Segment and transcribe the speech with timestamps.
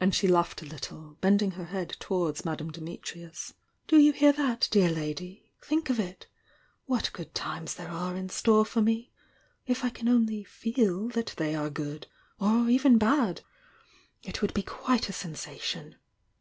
[0.00, 3.54] and she laughed a litUe, bendmg her head towards Madame Dimitrius.
[3.86, 5.52] "Do you hear that, dear lady?
[5.62, 6.26] Think of it!
[6.86, 9.12] What good tunes there are in store for me!
[9.64, 12.08] If I can only 'feel' that they are good!—
[12.40, 13.42] or even bad!—
[14.28, 15.94] it would be quite a ■ensation!"